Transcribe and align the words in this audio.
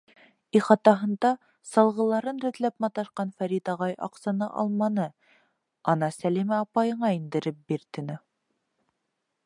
Ихатаһында 0.59 1.29
салғыларын 1.71 2.39
рәтләп 2.45 2.77
маташҡан 2.85 3.35
Фәрит 3.41 3.71
ағай 3.75 3.93
аҡсаны 4.09 4.49
алманы, 4.63 5.07
ана, 5.95 6.11
Сәлимә 6.17 6.59
апайыңа 6.63 7.13
индереп 7.19 7.63
бир, 7.73 7.87
тине. 7.99 8.19